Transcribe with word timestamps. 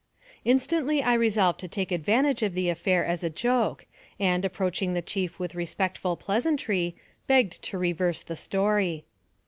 Instantly 0.43 1.03
I 1.03 1.13
resolved 1.13 1.59
to 1.59 1.67
take 1.67 1.91
advantage 1.91 2.41
of 2.41 2.55
the 2.55 2.69
affair 2.69 3.05
as 3.05 3.23
a 3.23 3.29
joke, 3.29 3.85
and, 4.19 4.43
approaching 4.43 4.95
the 4.95 5.01
chief 5.03 5.37
with 5.37 5.53
respectful 5.53 6.15
pleasantry, 6.17 6.95
begged 7.27 7.61
to 7.61 7.77
reverse 7.77 8.23
the 8.23 8.35
story. 8.35 9.05